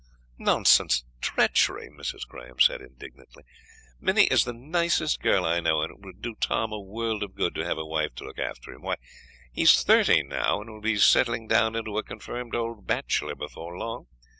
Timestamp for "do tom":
6.23-6.71